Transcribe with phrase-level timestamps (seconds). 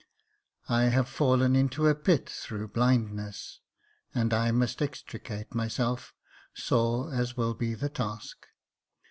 [0.67, 3.59] I have fallen into a pit through blindness,
[4.15, 6.15] and I must extricate myself,
[6.55, 8.47] sore as will be the task.